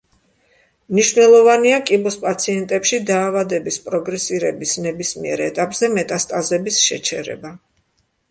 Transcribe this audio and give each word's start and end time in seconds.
მნიშვნელოვანია, 0.93 1.75
კიბოს 1.89 2.15
პაციენტებში 2.21 2.99
დაავადების 3.09 3.77
პროგრესირების 3.89 4.73
ნებისმიერ 4.85 5.43
ეტაპზე 5.49 5.91
მეტასტაზების 5.99 6.81
შეჩერება. 6.89 7.53